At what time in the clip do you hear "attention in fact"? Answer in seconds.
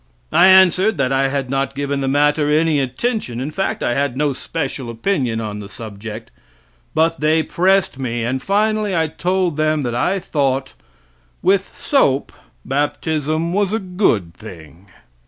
2.79-3.83